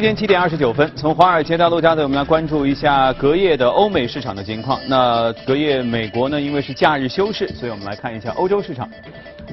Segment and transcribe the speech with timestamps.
[0.00, 4.80] 时间七点二十九分，从华尔街到陆家嘴，我们来关注一下隔夜的欧美市场的情况。
[4.88, 8.88] 那隔夜美国呢，因为是假日休市，所以我们来看一下欧洲市场。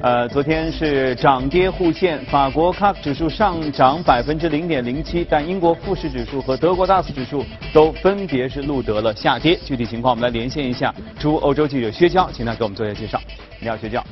[0.00, 9.54] 呃，昨天是涨跌互现，法国 CAC 指数上涨百分之零点零七，但英国富时指数和德国 DAX 指数都分别是录得了下跌。
[9.66, 13.20] 具体情况我们来连线一下驻欧洲记者薛娇，请他给我们做一下介绍。
[13.60, 14.02] 你好，薛娇。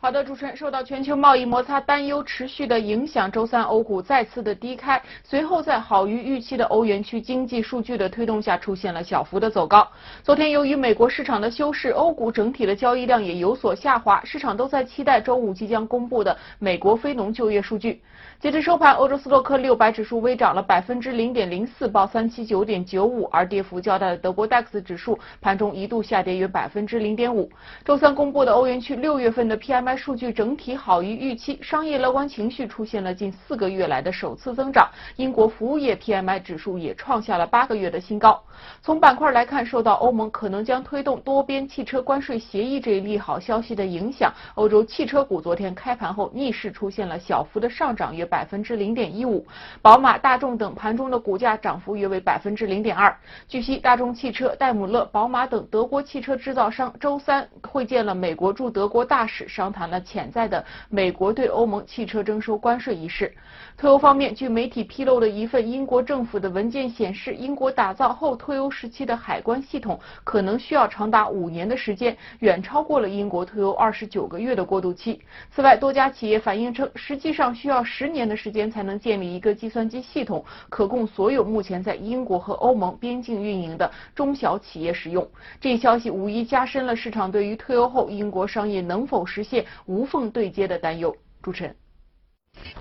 [0.00, 9.88] 好的，主持人，受到全球贸易摩擦担忧持续的影响，周三欧股再次的低开，随后在好于预期的欧元区经济数据的推动下，出现了小幅的走高。
[10.22, 18.00] 昨天由于美国市场的休市，欧股整体的交易量也有所下滑，市场都在期待周五即将公布的美国非农就业数据。
[18.38, 27.50] 截至收盘，欧洲斯洛克六百指数微涨了百分之零点零四，报三七九点九五，而跌幅较大的德国 DAX 指数盘中一度下跌约百分之零点五。
[27.84, 34.86] 周三公布的欧元区六月份的 PMI 该数据整体好于预期，商业乐观情绪出现了近四个月来的首次增长。
[35.16, 38.38] 英国服务业 PMI 指数也创下了八个月的新高。
[38.82, 48.26] 从板块来看，受到欧盟可能将推动多边汽车关税协议这一利好消息的影响，欧洲汽车股昨天开盘后逆势出现了小幅的上涨，约。
[48.28, 49.46] 百分之零点一五，
[49.80, 53.16] 宝马、大众等盘中的股价涨幅约为百分之零点二。
[53.48, 63.32] 据悉，大众汽车、戴姆勒、宝马等德国汽车制造商周三会见了美国驻德国大使，商谈了潜在的美国对欧盟汽车征收关税一事。
[63.76, 75.22] 脱欧方面，据媒体披露的一份英国政府的文件显示，英国打造后退欧时期的海关系统可能需要长达五年的时间，远超过了英国退欧二十九个月的过渡期。
[75.50, 78.18] 此外，多家企业反映称，实际上需要十年。
[78.18, 85.24] 年的时间才能建立一个计算机系统，可供所有目前在英国和欧盟边境运营的中小企业使用。
[85.60, 91.14] 这一消息无疑加深了市场对于退欧后英国商业能否实现无缝对接的担忧。
[91.42, 91.76] 主持人，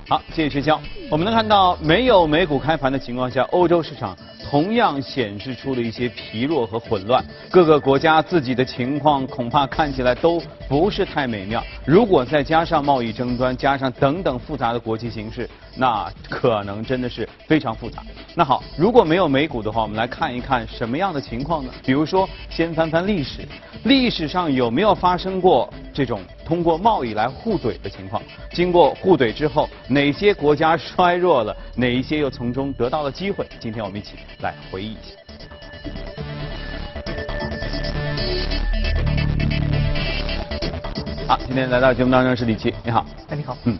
[0.07, 0.81] 好，谢谢薛娇。
[1.09, 4.17] 我们能看到，没有美股开盘的情况下，欧洲市场。
[4.49, 7.21] 同样显示出了一些疲弱和混乱，
[7.51, 11.61] 各个国家自己的情况恐怕看起来都不是太美妙。
[11.85, 18.03] 如果再加上贸易争端，加上等等复杂的国际形势，那可能真的是非常复杂。
[18.35, 21.71] 那好，如果没有美股的话，我们来看一看什么样的情况呢？
[21.83, 23.47] 比如说，先翻翻历史，
[23.83, 28.21] 历史上有没有发生过这种通过贸易来互怼的情况？
[28.51, 33.47] 经过互怼之后，哪些国家衰弱了，哪一些又从中得到了机会？
[33.59, 34.17] 今天我们一起。
[34.41, 35.15] 来回忆一下。
[41.27, 43.05] 好，今天来到节目当中是李琦，你好。
[43.29, 43.57] 哎，你好。
[43.63, 43.77] 嗯，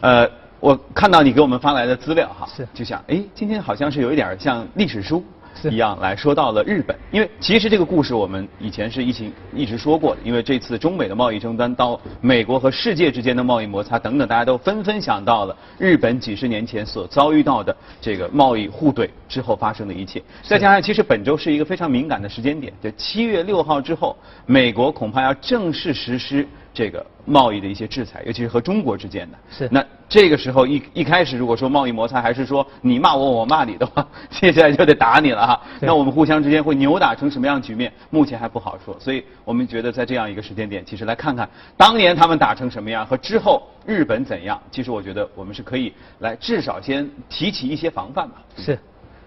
[0.00, 0.28] 呃，
[0.64, 5.22] 我看到你给我们发来的资料哈，是，就想，哎，今天好像是有一点像历史书。
[5.70, 20.20] 一样来说到了日本，因为其实这个故事我们以前是一起一直说过的，因为这次中美的贸易争端到美国和世界之间的贸易摩擦等等，大家都纷纷想到了日本几十年前所遭遇到的这个贸易互怼之后发生的一切。
[20.42, 26.48] 再加上其实本周是一个非常敏感的时间点，就七月六号之后，美国恐怕要正式实施。
[26.74, 29.38] 这个贸易的一些制裁，尤其是和中国之间的。
[29.48, 29.68] 是。
[29.70, 35.60] 那这个时候一一开始，如果说贸易摩擦还是说你骂我我骂你的话， 接下来就得打你了哈。
[35.80, 38.94] 那我们互相之间会扭打成什么样局面，目前还不好说。
[38.98, 48.42] 所以我们觉得在这样一个时间点，其实来看看当年他们打成什么样和之后日本怎样，其实我觉得我们是可以来至少先提起一些防范吧。
[48.56, 48.76] 是。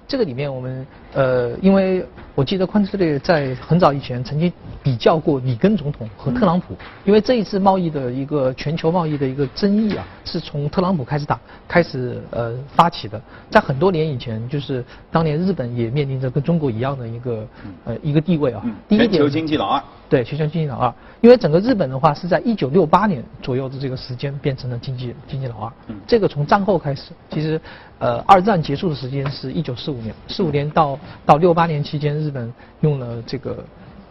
[0.09, 2.05] 这个里面我们呃，因为
[2.37, 4.53] 我记得昆特列在很早以前曾经
[4.83, 13.19] 比较过里根总统和特朗普，因为这一次贸易的一个全球贸易的一个争议啊，是从特朗普开始打开始呃发起的。
[13.49, 17.47] 在很多年以前，就是当年日本也面临着跟中国一样的一个
[17.85, 18.63] 呃一个地位啊。
[18.87, 19.83] 全球经济老二。
[20.07, 20.93] 对，全球经济老二。
[21.19, 25.73] 因为整个日本的话是在一九六八年左右的这个时间变成了经济经济老二。
[25.87, 25.95] 嗯。
[26.05, 27.59] 这个从战后开始，其实
[27.97, 29.97] 呃二战结束的时间是一九四五。
[29.97, 32.51] 五年，四五年到到六八年期间，日本
[32.81, 33.63] 用了这个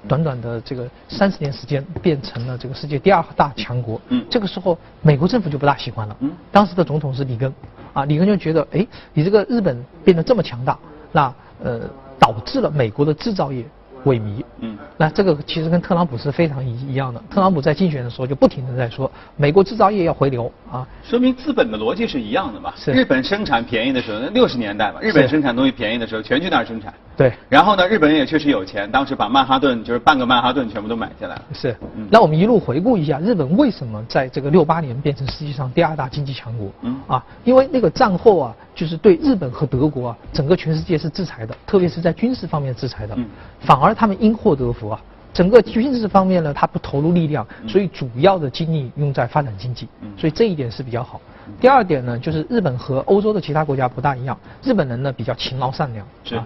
[0.08, 4.00] 短短的这个三十年时间，变成了这个世界第二大强国。
[4.08, 6.16] 嗯，这个时候美国政府就不大喜欢了。
[6.20, 7.52] 嗯，当时的总统是里根，
[7.92, 10.78] 啊，里根就觉得，哎，你这个日本变得这么强大，
[11.12, 11.80] 那呃
[12.18, 13.62] 导致了美国的制造业。
[14.06, 17.20] 萎靡，嗯，那这个其实跟特朗普是非常一一样的。
[17.28, 22.72] 特朗普在竞选的时候就不停的在说，美国制造业要回流啊，说明资本的逻辑是一样的嘛。
[22.76, 22.92] 是。
[22.92, 26.94] 日本生产便宜的时候，那六十年代嘛，日本生产东西便宜的时候，全去那儿生产。
[27.16, 27.32] 对。
[27.48, 31.42] 然后呢，日本人也确实有钱，当时把曼哈顿就是半个曼哈顿全部都买下来了。
[31.52, 31.76] 是。
[32.08, 36.70] 那我们一路回顾一下，日本为什么在这个六八年变成世界上第二大经济强国？
[36.82, 36.96] 嗯。
[37.08, 43.14] 啊，因为那个战后啊，就是对日本和德国啊，整个全世界是制裁的，特别是在军事方面制裁的。
[43.16, 43.26] 嗯。
[43.60, 45.00] 反而他们因祸得福啊，
[45.32, 51.20] 整个军事方面呢，它不投入力量，所以主要的精力用在发展经济，所以这一点是比较好。
[51.60, 56.40] 第二点呢，就是日本和欧洲的其他国家不大一样，日本人呢比较勤劳善良，是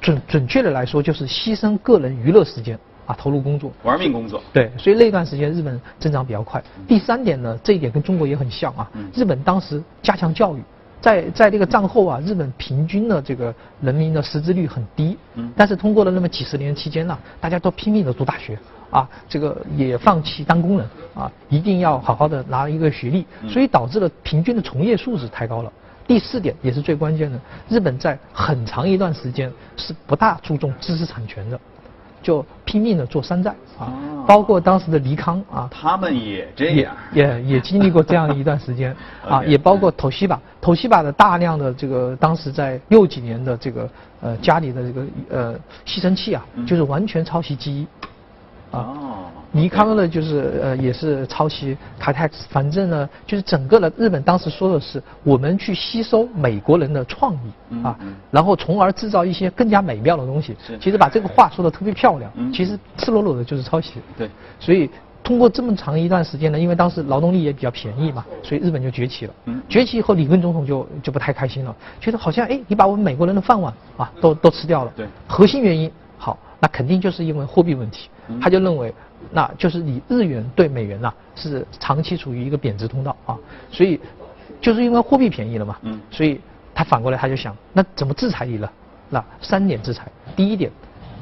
[0.00, 4.42] 准准确的来说就是牺牲个人娱乐时间啊，投入工作，玩命工作。
[4.52, 6.62] 对，所以那段时间日本增长比较快。
[6.86, 10.62] 第三点呢，这一点跟中国也很像啊，日本当时加强教育。
[11.04, 18.58] 在在这个战后啊，日本平均的这个人民的识字率很低，嗯，但是通过了那么几十年期间呢，大家都拼命的读大学，
[18.88, 25.70] 啊，这个也放弃当工人，啊，一定要好好的拿一个学历，所以导致了平均的从业素质抬高了。
[26.06, 31.60] 第四点也是最关键的，日本在很长一段时间是不大注重知识产权的。
[32.24, 33.92] 就拼命的做山寨啊，
[34.26, 38.96] 包括当时的尼康啊，他们也这样，也也经历过这样一段时间
[39.28, 43.90] 啊，也包括头西吧，头西吧的大量的这个当时在六几年的这个
[44.22, 45.54] 呃家里的这个呃
[45.84, 47.86] 吸尘器啊，就是完全抄袭机
[48.74, 49.30] 啊。
[49.56, 57.96] 尼康呢，就是呃，也是抄袭 Kitex，反正呢，就是整个的日本当时说的是，我们去吸收美国人的创意啊，
[58.32, 60.56] 然后从而制造一些更加美妙的东西。
[60.80, 64.00] 其实把这个话说的特别漂亮，其实赤裸裸的就是抄袭。
[64.18, 64.28] 对，
[64.58, 64.90] 所以
[65.22, 69.34] 通过这么长一段时间呢，因为当时劳动力也比较便宜嘛，所以日本就崛起了。
[69.68, 74.92] 崛起以后，里根总统就就不太开心了，觉得好像哎，你把我们美国人的饭碗啊都都吃掉了。
[74.96, 75.88] 对，核心原因
[76.18, 78.08] 好，那肯定就是因为货币问题，
[78.40, 78.92] 他就认为。
[79.32, 83.38] 那就是你日元对美元呐是长期处于一个贬值通道啊，
[83.70, 83.98] 所以
[84.60, 86.38] 就是因为货币便宜了嘛，嗯，所以
[86.74, 88.68] 他反过来他就想，那怎么制裁你呢？
[89.08, 90.70] 那三点制裁，第一点，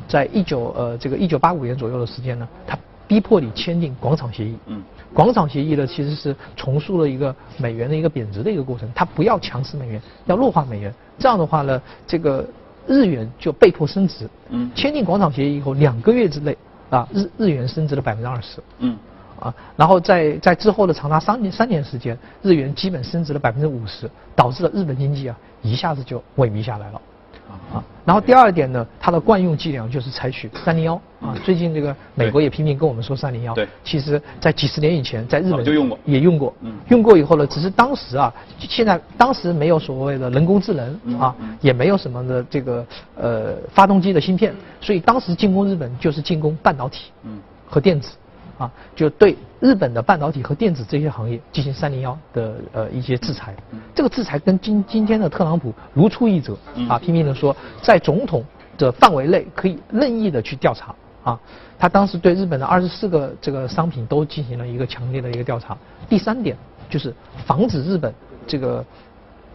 [0.09, 2.77] 在一九呃这个一九八五年左右的时间呢，他
[3.07, 4.83] 逼迫你签订广场协议，嗯，
[5.15, 12.45] 广场协议呢其实是重塑了一个美元的一个贬值的一个过程，他不要强势美元，要弱化美元，这样的话呢，这个
[12.89, 16.59] 日元就被迫升值，嗯，签订广场协议以后两个月之内。
[16.97, 18.95] 啊，日日元升值了百分之二十，嗯，
[19.41, 27.01] 啊，然后在在之后的长达三年三年时间，日元基本升值了百分之五十，导致了日本经济啊一下子就萎靡下来了。
[27.73, 31.35] 啊，然后第二点呢，它的惯用伎俩就是采取三零幺啊。
[31.45, 33.55] 最近这个美国也频频跟我们说三零幺。
[33.55, 33.69] 对。
[33.85, 36.55] 其实，在几十年以前，在日本就用过，也用过。
[36.61, 36.73] 嗯。
[36.89, 42.87] 用过以后呢，只是当时啊，现在当时没有所谓的人工智能啊，也没有什么的这个
[43.17, 47.13] 呃发动机的芯片，所以当时进攻日本就是进攻半导体
[47.67, 48.13] 和电子。
[48.63, 53.53] 啊，就对日本的半导体和电子这些行业进行三零幺的呃一些制裁，
[53.93, 56.57] 这个制裁跟今今天的特朗普如出一辙
[56.89, 58.45] 啊，拼命的说在总统
[58.79, 60.95] 的范围内可以任意的去调查
[61.25, 61.41] 啊，
[61.77, 65.77] 他当时对日本的二十四个这个商品都进行了一个强烈的一个调查。
[66.09, 66.57] 第三点
[66.89, 67.13] 就是
[67.45, 68.15] 防止日本
[68.47, 68.85] 这个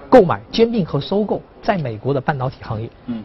[0.09, 2.89] 购买兼并和收购在美国的半导体行业。
[3.05, 3.23] 嗯。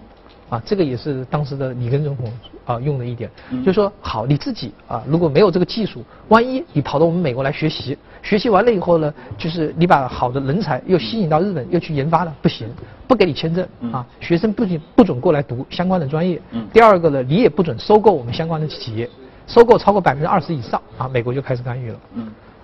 [0.52, 2.30] 啊，这个也是当时的里根总统
[2.66, 3.30] 啊用的一点，
[3.64, 12.68] 就是说好你自己啊，如果没有这个技术，万一你跑到我们美国来学习，学习完了以后呢，就是你把好的人才又吸引到日本，又去研发了，不行，
[13.08, 16.38] 不给你签证啊，学生不仅不准过来读相关的专业，
[16.70, 19.08] 第二个呢，你也不准收购我们相关的企业，
[19.46, 21.98] 收购超过百分之二十以上啊，美国就开始干预了。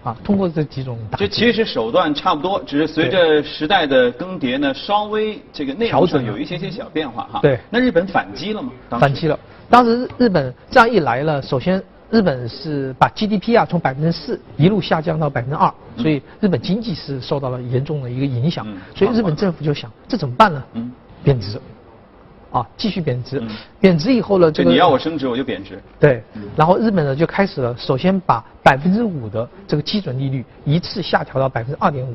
[0.05, 7.41] 啊，通过这几种，就其实手段差不多，只是随着时代的更迭呢，稍微这个内容上有一些些小变化哈。
[7.43, 8.71] 对，那日本反击了吗？
[8.91, 9.39] 反击了。
[9.69, 18.67] 当时日本这样一来了，首先日本是把 GDP 啊从百分之四一路下降到百分之二，所以日本经济是受到了严重的一个影响。
[18.95, 20.63] 所以日本政府就想，这怎么办呢？
[20.75, 20.91] 嗯，
[21.23, 21.61] 贬值。
[22.51, 23.43] 啊，继续贬值，
[23.79, 25.79] 贬值以后呢，这个你要我升值，我就贬值。
[26.01, 26.23] 对，
[26.57, 32.15] 然后日本呢就开始了，首先把百分之五的这个基准利率一次下调到百分之二点五，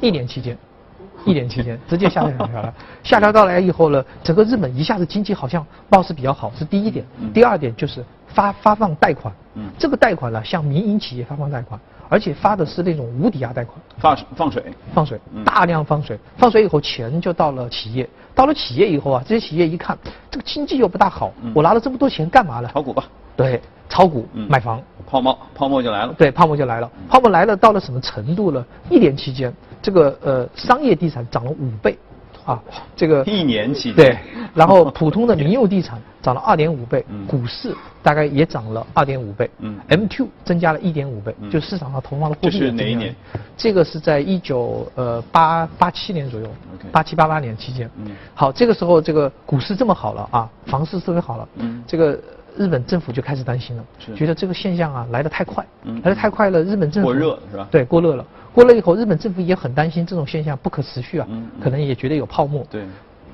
[0.00, 0.56] 一年期间，
[1.26, 2.72] 一年期间直接下调下来，
[3.04, 7.04] 下调到来以后呢，整个日本一下子经济好像貌似比较好，是第一点。
[7.32, 9.32] 第二点就是发发放贷款，
[9.78, 11.78] 这个贷款呢向民营企业发放贷款。
[12.14, 14.62] 而且发的是那种无抵押贷款，放放水，
[14.94, 19.98] 放水，大量放水，放水以后钱就到了企业，到了企业以后啊，这些企业一看
[20.30, 22.70] 这个经济又不大好，我拿了这么多钱干嘛呢？
[22.72, 23.02] 炒股吧。
[23.34, 26.14] 对，炒股买房，泡沫，泡沫就来了。
[26.16, 26.88] 对，泡沫就来了。
[27.08, 28.64] 泡沫来了到了什么程度呢？
[28.88, 29.52] 一年期间，
[29.82, 31.98] 这个呃商业地产涨了五倍。
[32.44, 32.62] 啊，
[32.94, 34.18] 这个一年期对，
[34.54, 43.14] 然后普通的民用地产涨了二点五倍，股市大概也涨了二点五倍，嗯，M2 增加了一点五倍，就市场上投放的货币是哪一年？
[43.56, 46.46] 这个是在一九呃八八七年左右，
[46.92, 47.90] 八七八八年期间。
[47.96, 52.20] 嗯，好，这个时候这个股市这么好了啊，房市特别好了，嗯，这个。
[52.56, 53.84] 日本政府就开始担心了，
[54.14, 56.62] 觉得这个现象啊来得太快，来得太快了。
[56.62, 57.66] 日本政府过热是吧？
[57.70, 58.24] 对，过热了。
[58.52, 61.26] 过热以后，日本政府也很担心这种现象不可持续啊，
[61.60, 62.64] 可能也觉得有泡沫。
[62.70, 62.84] 对。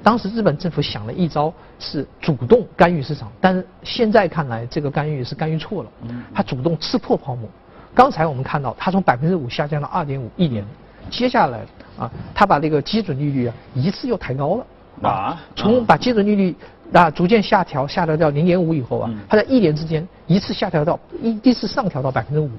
[0.02, 5.90] 当时日本政府想了一招，是主动干预市场，但是现在看来，这个干预是干预错了。
[6.08, 7.46] 嗯，它主动刺破泡沫。
[7.94, 10.64] 刚才我们看到，它从百分之五下降到二点五一年，
[11.10, 11.58] 接下来
[11.98, 14.66] 啊，他把那个基准利率啊一次又抬高了。
[15.02, 16.54] 啊，从把基准利率
[16.92, 22.50] 啊逐渐下调，下调到零点五以后啊，它在一年之间一次下调到一一次上调到百分之五，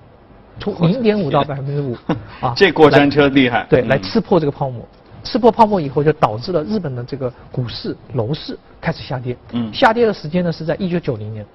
[0.59, 1.97] 从零点五到百分之五，
[2.39, 3.65] 啊，这过山车厉害。
[3.69, 4.87] 对，来刺破这个泡沫，
[5.23, 9.35] 刺破泡沫以后就导致了日本的这个股市、楼市开始下跌。
[9.51, 11.45] 嗯，下跌的时间呢是在一九九零年。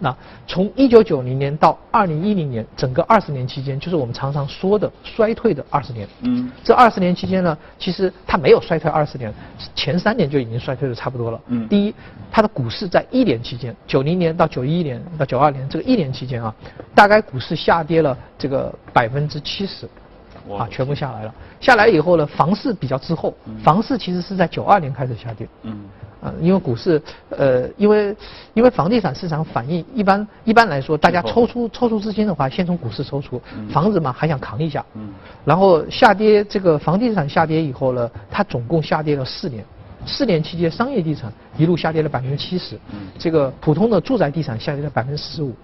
[0.00, 0.14] 那
[0.46, 6.08] 从一九九零年到二零一零年，整个二十年期间，就是我们常常说的衰退的二十年。
[6.20, 9.32] 嗯，这二十年期间呢，其实它没有衰退二十年，
[9.74, 11.40] 前三年就已经衰退的差不多了。
[11.48, 11.94] 嗯，第一，
[12.30, 16.54] 它的股市在一年期间，九零年到九一年到九二年这个一年期间啊，
[16.94, 19.86] 大概股市下跌了这个百分之七十，
[20.48, 21.34] 啊，全部下来了。
[21.60, 25.48] 下来以后呢，房市比较滞后，房市其实是在九二年开始下跌。
[25.62, 25.76] 嗯。
[26.20, 28.16] 啊，因为股市，呃，因为
[28.54, 35.10] 因为房地产市场反应一般，一般来说，大家抽出抽出资金的话，先从股市抽出，房子嘛还想扛一下，嗯，
[35.44, 39.64] 然后下跌，这个房地产下跌以后呢，它总共下跌了四年，
[40.04, 45.54] 四年期间，商业地产一路下跌了百分之七十，嗯，这个普通的住宅地产下跌了百分之十五，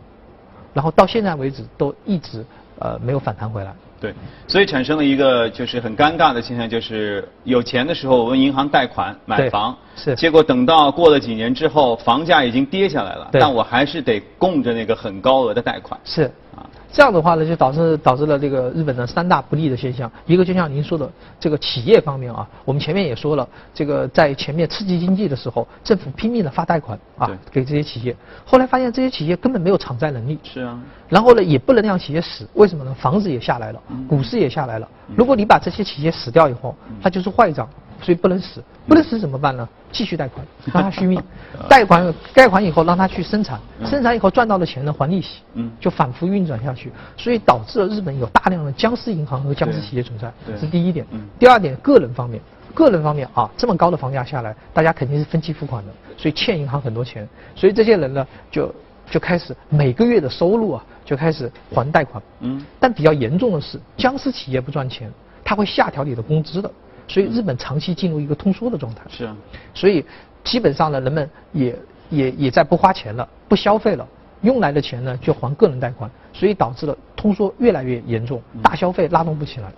[0.72, 2.44] 然后到现在为止都一直
[2.78, 3.74] 呃没有反弹回来。
[4.04, 4.14] 对，
[4.46, 15.98] 所以产生了一个就是很尴尬的现象，就是有钱的时候我问银行贷款买房，是，结果等到过了几年之后，房价已经跌下来了，但我还是得供着那个很高额的贷款。
[16.04, 16.66] 是啊。
[16.92, 20.08] 这样的话呢，就导致导致了这个日本的三大不利的现象。
[20.26, 28.14] 一个就像您说的，这个企业方面啊，我们前面也说了，这个在前面刺激经济的时候，政府拼命的发贷款啊，给这些企业。
[28.44, 30.38] 后来发现这些企业根本没有偿债能力。
[30.44, 30.78] 是啊。
[31.08, 32.94] 然后呢，也不能让企业死，为什么呢？
[32.94, 34.88] 房子也下来了，股市也下来了。
[35.16, 37.68] 如果你把这些企业死掉以后，它就是坏账。
[38.02, 39.66] 所以不能死，不能死怎么办呢？
[39.90, 41.22] 继续贷款，让它续命。
[41.70, 46.92] 贷款贷款以后，让它去生产，生产以后赚到的钱呢还利息，嗯，就反复运转下去。
[47.16, 51.06] 所以导致了日本有大量的僵尸银行和僵尸企业存在，这是第一点。
[51.38, 52.42] 第二点，个人方面，
[52.74, 57.26] 个人方面啊，这么高的房价下来，大家肯定是分期付款的，所以欠银行很多钱。
[57.54, 58.74] 所以这些人呢，就
[59.08, 62.22] 就开始每个月的收入啊，就开始还贷款。
[62.40, 62.64] 嗯。
[62.80, 65.12] 但比较严重的是，僵尸企业不赚钱，
[65.44, 66.70] 它会下调你的工资的。
[67.06, 69.02] 所以日本长期进入一个通缩的状态。
[69.08, 69.36] 是啊。
[69.74, 70.04] 所以
[70.42, 71.78] 基本上呢，人们也
[72.10, 74.08] 也也在不花钱了，不消费了，
[74.42, 79.70] 用来的钱呢就还个人贷款，所以导致了通缩越来越严重，大消费拉动不起来。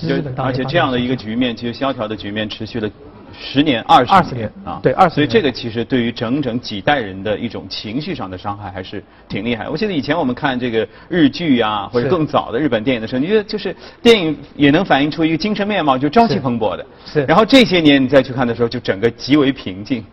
[0.00, 2.90] 日本而且这样的一个局面，其实萧条的局面持续了。
[3.38, 5.14] 十年、二十年啊，对，二十。
[5.14, 9.68] 所以这个其实对于整整几代人的一种情绪上的伤害还是挺厉害。
[9.68, 16.86] 我记得以前我们看这个日剧啊，或者更早的日本电影的时候，你觉得就是电影也能反映出一个精神面貌，就朝气蓬勃的。
[17.04, 17.24] 是。
[17.24, 20.04] 然后这些年你再去看的时候，就整个极为平静，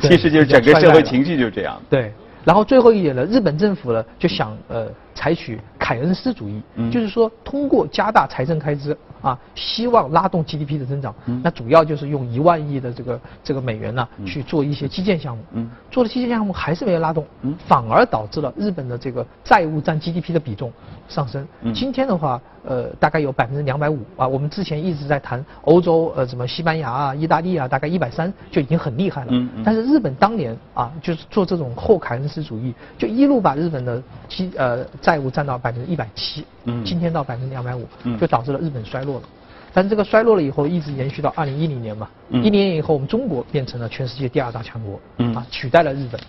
[0.00, 1.80] 其实就是整个社会情绪就是这样。
[1.88, 2.12] 对。
[2.42, 8.96] 然后最后一点呢，日本政府呢就想呃采取凯恩斯主义，就是说通过加大财政开支。
[9.22, 15.44] 啊，希望拉动 GDP 的增长，那主要就是用一万亿的这个这个美元呢去做一些基建项目，
[15.90, 17.26] 做的基建项目还是没有拉动，
[17.66, 20.72] 反而导致了日本的这个债务占 GDP 的比重
[21.10, 21.46] 上升。
[21.74, 24.26] 今天的话，呃，大概有百分之两百五啊。
[24.26, 29.32] 我们之前一直在谈欧洲，呃，什么西班牙啊、意大利啊，大概一百三就已经很厉害了。
[29.64, 37.84] 但是日本当年啊，就是做这种后凯恩斯主义，就一路把日本的基呃债务占到百分之一百七，嗯今天到百分之两百五，
[38.18, 39.16] 就导致了日本衰落。
[39.16, 39.22] 了，
[39.72, 42.08] 但是这个衰落了以后，一直延续到二零一零年嘛。
[42.30, 46.20] 一年以后，我们中国变成了全世界第二大强国，嗯啊，取代了日本。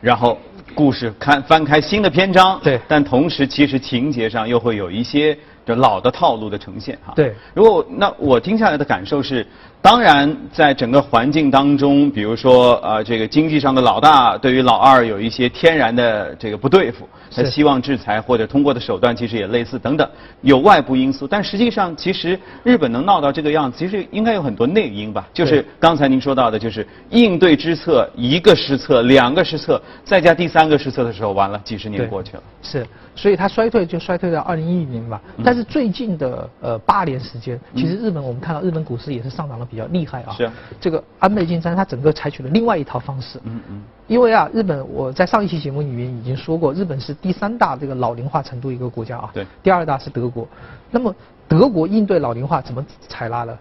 [0.00, 0.38] 然后
[0.74, 5.36] 故事看翻开新的篇章，对，但同时其实情节上又会有一些
[5.70, 7.12] 这老的套路的呈现哈。
[7.14, 9.46] 对，如果那我听下来的感受是，
[9.80, 17.08] 当然在整个环境当中，比如说呃这个经济上的老大对于老二有一些天然的这个不对付。
[17.32, 20.10] 他希望制裁或者通过的手段其实也类似等等，
[20.40, 25.28] 有外部因素，但实际上其实日本能闹到这个样子，其实应该有很多内因吧。
[25.32, 32.42] 就是刚才您说到的，就是应对之策一个失策，两个失策，再加第三个失策的时候，完了几十年过去了。
[32.62, 32.84] 是，
[33.14, 35.20] 所以它衰退就衰退到二零一零年吧。
[35.44, 40.32] 但是最近的呃八年时间，其实日本我们看到日本股市也是上涨的比较厉害啊。
[40.32, 40.52] 是啊。
[40.80, 43.38] 这个安倍晋三他整个采取了另外一套方式。
[43.44, 43.82] 嗯嗯。
[44.06, 49.30] 因为啊，日本我在上一期节目里面已经说过，日本是第三大这个老龄化程度一个国家啊。
[49.32, 49.46] 对。
[49.62, 50.48] 第二大是德国，
[50.90, 51.14] 那么
[51.46, 53.58] 德国应对老龄化怎么采纳了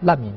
[0.00, 0.32] 难民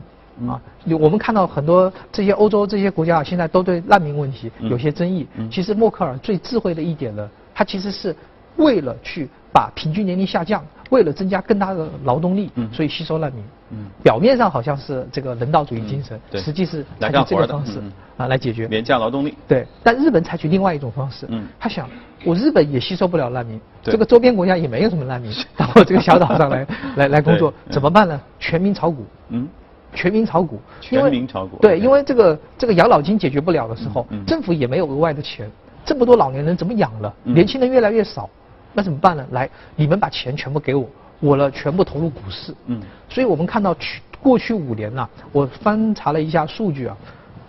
[0.49, 0.59] 啊？
[0.99, 5.27] 我们看到很多这些欧洲这些国家啊，现在都对难民问题有些争议。
[5.51, 8.15] 其实默克尔最智慧的一点呢，他其实是
[8.57, 12.69] 为了去把平均年龄下降，为了增加更大的劳动力，嗯。
[12.71, 13.43] 所以吸收难民。
[13.71, 13.85] 嗯。
[14.03, 17.91] 表面上好像是这个人道主义精神实际是采取这个方式嗯。
[18.17, 18.67] 啊来解决。
[18.67, 19.35] 廉价劳动力。
[19.47, 21.45] 对，但日本采取另外一种方式，嗯。
[21.59, 21.89] 他想，
[22.23, 26.67] 我日本也吸收不了难民，这个周边国家也没有什么难民， 到我这个小岛上来
[26.97, 28.19] 来来工作怎么办呢？
[28.39, 29.47] 全民炒股，嗯，
[29.93, 31.57] 全民炒股，全民炒股。
[31.57, 35.49] 对，因为这个这个养老金解决不了的时候政府也没有额外的钱，
[35.83, 37.13] 这么多老年人怎么养了？
[37.25, 37.33] 嗯。
[37.33, 38.29] 年轻人越来越少，
[38.73, 39.25] 那怎么办呢？
[39.31, 40.87] 来，你们把钱全部给我，
[41.19, 42.53] 我呢全部投入股市。
[42.65, 46.97] 嗯所以我们看到去过去五年呐、我翻查了一下数据啊，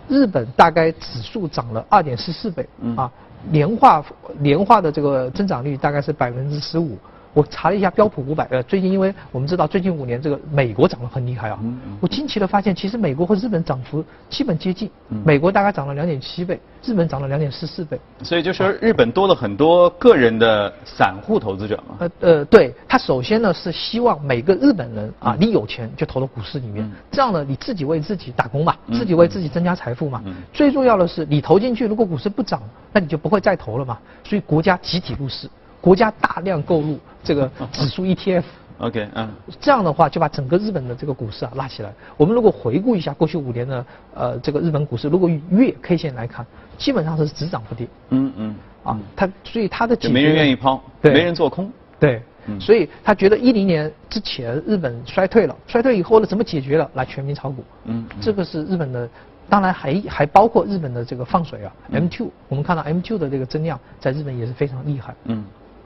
[0.07, 3.11] 日本大概指数涨了二点四四倍，嗯啊，
[3.49, 4.05] 年化
[4.37, 6.97] 年化的这个增长率大概是百分之十五。
[7.35, 11.59] 我查了一下标普五百，呃，最近因为我们知道最近五年这个美国涨得很厉害啊，
[11.99, 17.99] 我惊奇的发现，其实美国和日本涨幅基本接近，嗯美国大概涨了两点七倍，日本涨了两点四四倍。
[18.23, 21.97] 所以就说日本多了很多个人的散户投资者嘛。
[21.99, 30.33] 呃呃，对，他首先呢是希望每个日本人啊，你有钱就投到股市里面嗯，这样呢你自己为自己打工嘛，嗯自己为自己增加财富嘛嗯。
[30.53, 32.63] 最重要的是，你投进去，如果股市不涨，
[32.93, 33.99] 那你就不会再投了嘛。
[34.23, 35.49] 所以国家集体入市，
[35.85, 38.43] 国家大量购入这个 指数 ETF。
[38.79, 39.29] OK，嗯
[39.61, 41.93] 这样的话，就把整个日本的这个股市啊拉起来。
[42.17, 46.43] 我们如果回顾一下过去五年的呃这个日本股市，如果月 K 线来看，
[46.75, 48.99] 基本上是只涨不跌嗯嗯啊。
[49.15, 51.71] 它所以它的就没人愿意抛，对没人做空。
[51.99, 56.89] 对，嗯所以他觉得一零年之前日本衰退了，衰退以后呢怎么解决了？
[56.95, 59.07] 来全民炒股，嗯嗯这个是日本的，
[59.47, 65.45] 当然还还包括日本的这个放水啊嗯，M2，我们看到 M2 的这个增量在日本也是非常厉害，嗯。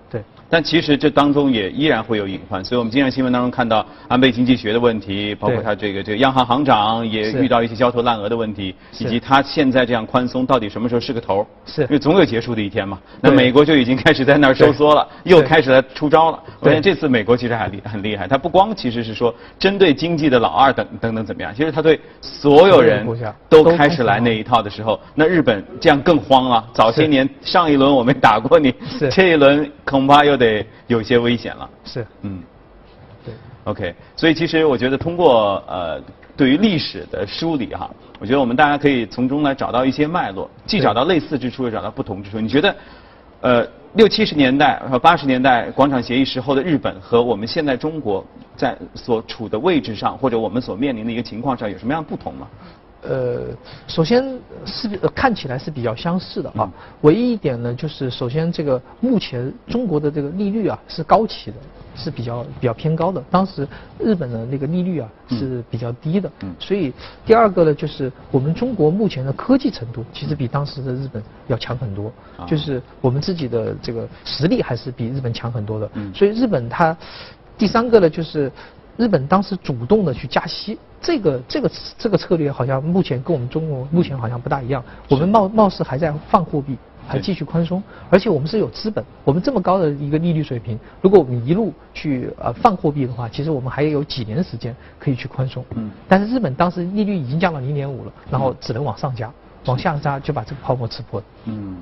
[0.10, 0.24] 对。
[0.52, 11.46] 但其实这当中也依然会有隐患，所以我们经常新闻当中看到安倍经济学的问题，包括他这个这个央行行长也遇到一些焦头烂额的问题，以及他现在这样宽松到底什么时候是个头儿？
[11.68, 12.98] 是因为总有结束的一天嘛。
[13.22, 16.40] 那美国就已经开始在那儿收缩了，又开始来出招了。
[16.62, 23.06] 我现这次美国其实还厉很厉害，他不光其实是说针对经济的老二等等等怎么样，其实他对所有人
[23.48, 26.68] 都都开始了开始来那一套的时候，那日本这样更慌了。
[26.74, 28.74] 早些年上一轮我们打过你，
[29.12, 31.70] 这一轮恐怕又得有些危险了。
[31.84, 32.44] 是，嗯
[33.26, 33.34] 对
[33.66, 36.02] ，，OK，所以其实我觉得通过呃
[36.38, 42.40] 对于历史的梳理哈，我觉得我们大家可以从中来找到一些脉络，既找到类似之处，又找到不同之处。
[42.40, 42.76] 你觉得
[43.42, 52.48] 呃六七十年代和八十年代广场协议时候的日本和我们现在中国在所处的位置上，或者我们所面临的一个情况上有什么样的不同吗？
[53.02, 53.48] 呃，
[53.88, 54.24] 首先
[54.66, 56.64] 是呃看起来是比较相似的啊。
[56.64, 61.58] 嗯，唯一一点呢，就是首先这个目前中国的这个利率啊是高企的，
[61.96, 63.24] 是比较比较偏高的。
[63.32, 65.38] 当时日本的那个利率啊嗯。
[65.38, 66.54] 是比较低的，嗯。
[66.60, 66.92] 所以
[67.26, 72.12] 第二个呢，就是我们中国目前的科技程度其实比当时的日本要强很多。
[72.36, 75.90] 啊，就是我们自己的这个实力还是比日本强很多的。
[75.94, 76.14] 嗯。
[76.14, 76.98] 所以日本它
[77.58, 78.52] 第三个呢，就是
[79.00, 84.84] 日本当时主动的去加息，这个这个这个策略好像目前跟我们中国目前好像不大一样。
[85.08, 89.02] 我们貌貌似还在放货币，还继续宽松，而且我们是有资本。
[89.24, 95.64] 我们这么高的一个利率水平，如果我们一路去呃放货币的话，其实我们还有几年时间可以去宽松。
[95.76, 99.32] 嗯但是日本当时利率已经降到零点五了，然后只能往上加，
[99.68, 101.26] 往下加就把这个泡沫吃破了。
[101.46, 101.78] 嗯，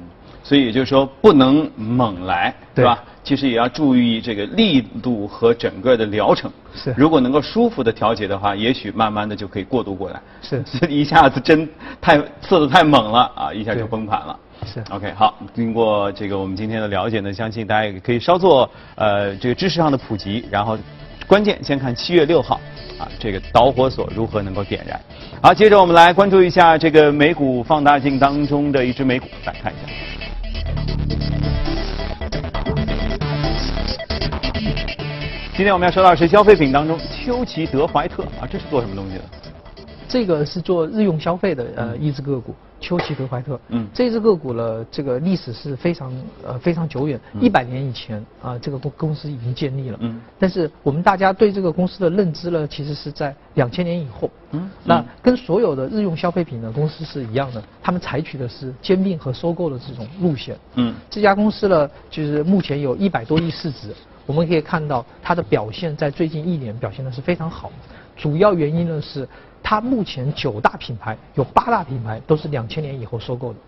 [0.48, 3.04] 所以也就是说不能猛来，对对吧？
[3.22, 6.50] 其实也要注意这个力度和整个的疗程。
[6.74, 10.22] 是如果能够舒服的调节的话，也许慢慢的就可以过渡过来。
[10.42, 11.68] 是 一下子真
[12.00, 14.40] 太刺的太猛了啊，一下就崩盘了。
[14.66, 20.78] 是 OK，好，经过这个我们今天的了解呢，相信大家也可以稍作呃这个知识上的普及，然后
[21.28, 22.58] 关键先看七月六号
[22.98, 24.98] 啊这个导火索如何能够点燃。
[25.42, 30.17] 好，接着我们来关注一下这个美股放大镜当中的一只美股，来看一下。
[35.56, 39.24] 今天我们要说到的是消费品当中丘奇德怀特啊，这是做什么东西的？
[40.08, 43.60] 这个是做日用消费的呃一只个股，丘奇德怀特。
[43.70, 46.14] 嗯这只个股呢，这个历史是非常
[46.46, 49.98] 呃非常久远，一百年以前啊、这个公公司已经建立了。
[50.02, 54.30] 嗯但是我们大家对这个公司的认知呢，其实是在两千年以后。
[54.52, 60.58] 嗯那嗯跟所有的日用消费品的公司是一样的，他们采取的是兼并和收购的这种路线。
[60.76, 63.94] 嗯这家公司呢，就是目前有一百多亿市值，
[64.26, 67.72] 我们可以看到它的表现在最近一年表现的是非常好。
[68.16, 69.28] 主要原因呢是
[69.70, 73.60] 它目前九大品牌有八大品牌都是两千年以后收购的。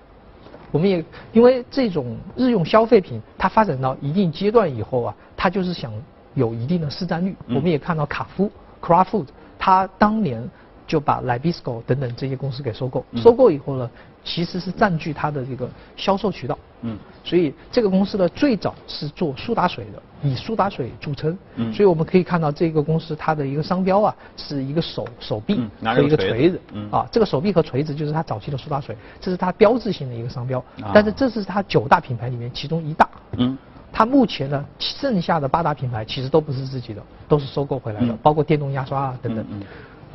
[0.72, 5.92] 我们也因为这种日用消费品，它发展到一定阶段以后啊，它就是想
[6.36, 7.36] 有一定的市占率。
[7.48, 8.50] 嗯我们也看到卡夫
[8.82, 9.26] （Kraft Food），
[9.58, 10.50] 它当年
[10.89, 13.06] 就把 Nabisco 等等这些公司给收购。
[13.15, 13.88] 收购以后呢，
[14.23, 16.58] 其实是占据它的这个销售渠道。
[16.82, 16.97] 嗯。
[17.23, 21.38] 所以这个公司呢，最早是做苏打水的，以苏打水著称。
[21.58, 21.71] 嗯。
[21.71, 26.60] 所以我们可以看到这个公司它的一个商标啊，是一个手手臂和一个锤子。
[26.73, 26.89] 嗯。
[26.91, 30.58] 啊，这个手臂和锤子就是它早期的苏打水，这是它标志性的一个商标。
[30.82, 30.89] 啊。
[30.91, 33.08] 但是这是它九大品牌里面其中一大。
[33.38, 33.56] 嗯。
[33.91, 39.45] 它目前呢，剩下的八大品牌其实都不是自己的，都是收购回来的，包括电动牙刷啊等等。
[39.47, 39.65] 这支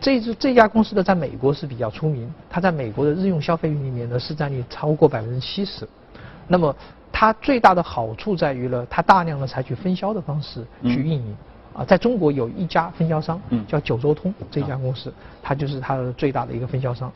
[0.00, 5.88] 这这家公司呢，在美国是比较出名，它在美国的日用消费品里面呢，市占率超过百分之七十。
[6.46, 6.74] 那么
[7.10, 11.36] 它最大的好处在于呢，它大量的采取分销的方式去运营。
[11.72, 17.10] 啊，在中国有一家分销商，叫九州通这家公司，它就是它的最大的一个分销商。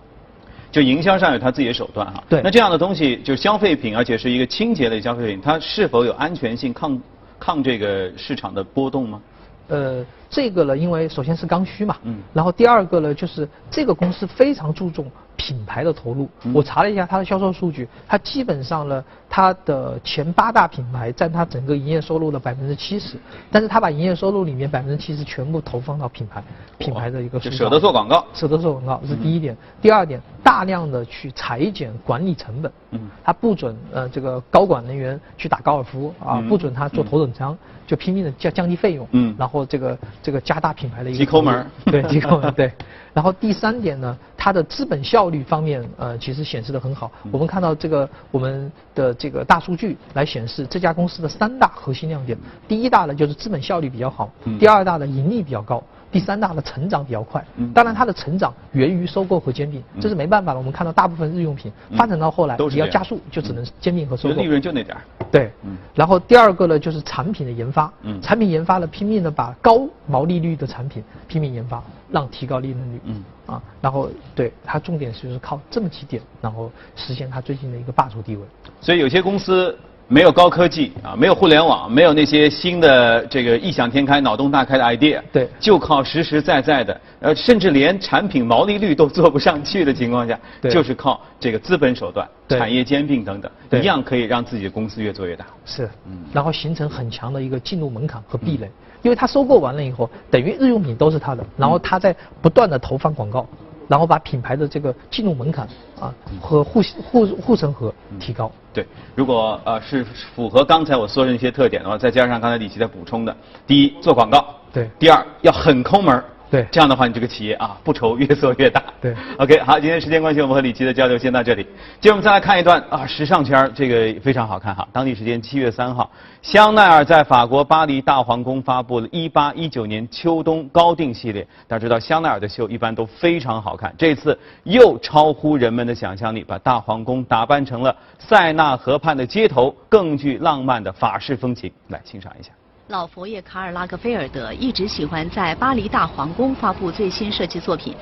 [0.73, 2.21] 就营销上有它自己的手段哈。
[2.29, 2.43] 对。
[2.43, 7.01] 那这样的东西就是消费品，而且是一个清洁类消费品，它是否有安全性、抗
[7.38, 9.21] 抗这个市场的波动吗？
[9.69, 15.11] 呃，这个呢，因为首先是刚需嘛，嗯，然后第二个呢，就是这个公司非常注重。
[15.38, 23.16] 品牌的投入，我查了一下它的销售数据，它基本上呢，它的前八大品牌占它整个营业收入的百分之七十，
[23.51, 26.42] 但是它把营业收入里面百分之七十全部投放到品牌，
[26.77, 42.72] 品牌的一个，就舍得做广告，舍得做广告是第一点，第二点，大量的去裁减管理成本，嗯，它不准呃这个高管人员去打高尔夫啊，不准他做头等舱，就拼命的降降低费用，嗯，然后这个这个加大品牌的一个，急抠门，对，急抠门，对。
[43.14, 44.16] 然后第三点呢，
[44.49, 47.13] 它的资本效率方面，呃，其实显示的很好。
[47.31, 52.39] 我们看到这个我们的这个大数据来显示这家公司的三大核心亮点。
[52.67, 55.85] 第一大呢就是资本效率比较好，第二大呢盈利比较高。
[56.11, 57.44] 第三大的成长比较快，
[57.75, 60.59] 当然它的成长源于收购和兼并，这是没办法的。
[60.59, 64.35] 我们看到大部分日用品发展到后来，你要加速就只能兼并和收购。
[64.37, 65.03] 利润就那点儿。
[65.31, 65.51] 对，
[65.94, 67.92] 然后第二个呢就是产品的研发，
[68.23, 73.01] 产品研发呢拼命的把高毛利率的产品拼命研发，让提高利润率。
[73.05, 78.42] 嗯，啊，然后对它重点就是靠这么几点，然后实现它最近的一个霸主地位。
[78.81, 79.77] 所以有些公司。
[80.11, 93.51] 没有高科技啊，没有互联网，没有那些新的这个异想天开、脑洞大开的 idea，对，就靠实实在在的，呃，甚至连产品毛利率都做不上去的情况下，就是靠这个资本手段、产业兼并等等，
[93.83, 95.44] 一样可以让自己的公司越做越大。
[95.66, 98.71] 是，嗯，然后形成很强的一个进入门槛和壁垒，
[99.03, 103.47] 因为他收购完了以后，等于日用品都是他的，然后他在不断的投放广告。
[103.88, 105.66] 然后把品牌的这个进入门槛
[105.98, 108.51] 啊和护护护城河提高。
[108.72, 116.22] 对，如果呃是符合刚才我说的那些特点的话，再加上刚才李琦在补充的，第一做广告，对，第二要很抠门儿。
[116.51, 118.83] 对，这样的话，你这个企业啊，不愁越做越大。
[119.01, 121.63] 对，OK，好，今天时间关系，我们和李琦的交流先到这里。
[122.01, 124.89] 接着我们再来看一段啊，时尚圈这个非常好看哈。
[124.93, 131.47] 当地时间七月三号，香奈儿在法国巴黎大皇宫发布了一八一九年秋冬高定系列。
[131.67, 141.71] 大家知道，香奈儿的秀一般都非常好看，这次又超乎人们的想象力，把大皇宫打扮成了塞纳河畔的街头，更具浪漫的法式风情。
[141.89, 142.51] 来欣赏一下。
[142.88, 147.94] 老佛爷卡尔拉格菲尔德一直喜欢在巴黎大皇宫发布最新设计作品。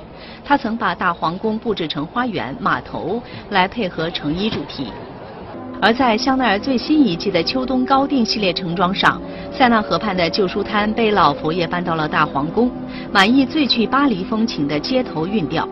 [0.45, 4.87] 他曾把大皇宫布置成花园、码头，来配合成衣主题。
[5.81, 9.21] 而在香奈儿最新一季的秋冬高定系列盛装上，
[9.51, 12.71] 塞纳河畔的旧书摊被老佛爷搬到了大皇宫，
[13.11, 15.67] 满意最具巴黎风情的街头韵调。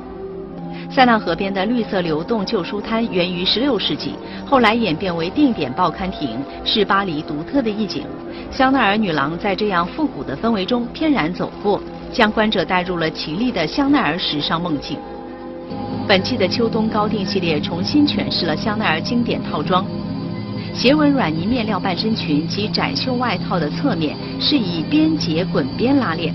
[0.89, 4.13] 塞纳河边的绿色流动旧书摊源于16世纪，
[4.45, 8.03] 后来演变为定点报刊亭，是巴黎独特的意境。
[8.49, 11.81] 香奈儿女郎在这样复古的氛围中翩然走过，
[12.13, 14.97] 将观者带入了绮丽的香奈儿时尚梦境。
[16.07, 19.83] 本期的秋冬高定系列重新诠释了香奈儿经典套装，
[20.73, 26.33] 斜纹软呢面料半身裙及窄袖外套的侧面是以边结滚边拉链，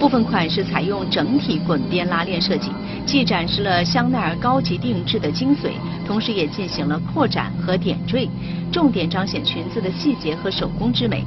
[0.00, 2.70] 部分款式采用整体滚边拉链设计，
[3.04, 5.72] 既展示了香奈儿高级定制的精髓，
[6.06, 8.26] 同时也进行了扩展和点缀。
[8.72, 11.22] 重点彰显裙子的细节和手工之美。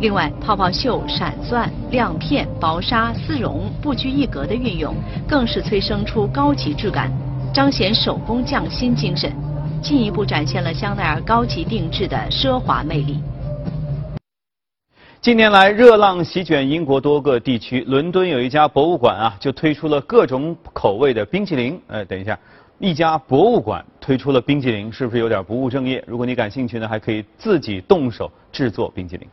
[0.00, 4.94] 另外，泡泡袖、闪钻、亮片、薄纱、丝绒不拘一格的运用，
[5.26, 7.10] 更是催生出高级质感，
[7.52, 9.32] 彰显手工匠心精神，
[9.82, 13.18] 进一步展现了香奈儿高级定制的奢华魅力。
[15.26, 21.76] 近年来，热浪席卷英国多个地区，伦敦有一家博物馆啊，就推出了各种口味的冰淇淋。
[21.88, 22.38] 呃，等一下。
[22.78, 26.00] 一家博物馆推出了冰淇淋，是不是有点不务正业？
[26.06, 29.26] 如果你感兴趣呢，还可以自己动手制作冰淇淋。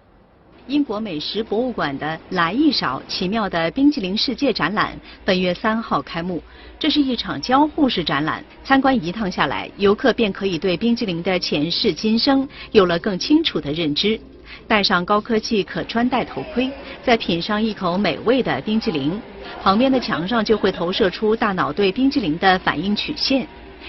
[0.66, 6.42] 英国美食博物馆的“来一勺奇妙的冰淇淋世界”展览本月三号开幕。
[6.80, 14.20] 这是一场交互式展览，参观一趟下来，游客便可以对冰淇淋的前世今生有了更清楚的认知。
[14.68, 16.70] 戴上高科技可穿戴头盔，
[17.04, 19.22] 再品上一口美味的冰激凌。
[19.62, 23.48] 旁边的墙上就会投射出大脑对冰激凌的反应曲线，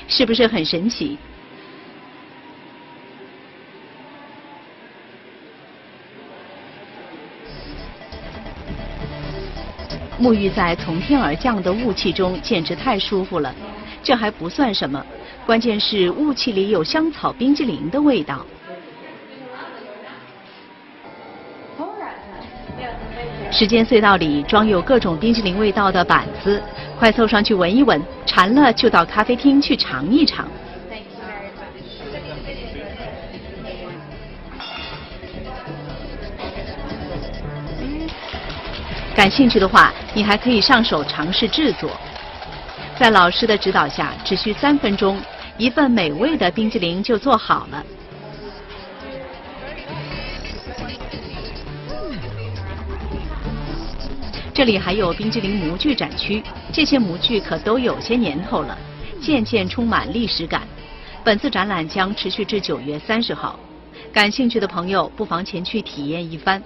[0.08, 1.16] 是不是很神奇？
[10.20, 13.54] 沐浴在从天而降的雾气中，简直太舒服了。
[14.02, 15.04] 这还不算什么，
[15.44, 18.44] 关键是雾气里有香草冰激凌的味道。
[23.56, 26.60] 时间隧道里装有各种冰淇淋味道的板子，
[26.98, 30.48] 快凑上去闻一闻，馋了就到咖啡厅去尝一尝。
[39.14, 41.88] 感兴趣的话，你还可以上手尝试制作。
[42.98, 45.16] 在老师的指导下，只需三分钟，
[45.56, 47.80] 一份美味的冰激凌就做好了。
[54.54, 56.40] 这里还有冰激凌模具展区，
[56.72, 58.78] 这些模具可都有些年头了，
[59.20, 60.62] 渐渐充满历史感。
[61.24, 63.58] 本次展览将持续至九月三十号，
[64.12, 66.62] 感兴趣的朋友不妨前去体验一番。